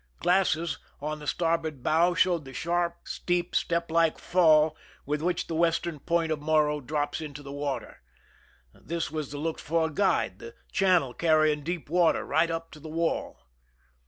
Glasses 0.19 0.79
on 0.99 1.19
the 1.19 1.27
starboard 1.27 1.83
bow 1.83 2.15
showed 2.15 2.43
the 2.43 2.53
sharp, 2.55 3.01
steep, 3.03 3.53
step 3.55 3.91
like 3.91 4.17
fall 4.17 4.75
with 5.05 5.21
which 5.21 5.45
the 5.45 5.53
western 5.53 5.99
point 5.99 6.31
of 6.31 6.41
Morro 6.41 6.81
drops 6.81 7.21
into 7.21 7.43
the 7.43 7.51
water. 7.51 8.01
This 8.73 9.11
was 9.11 9.31
the 9.31 9.37
looked 9.37 9.59
f 9.61 9.71
or 9.71 9.91
guide, 9.91 10.39
the 10.39 10.55
channel 10.71 11.13
carrying 11.13 11.61
deep 11.63 11.87
water 11.87 12.25
right 12.25 12.49
up 12.49 12.71
to 12.71 12.79
the 12.79 12.89
wall. 12.89 13.45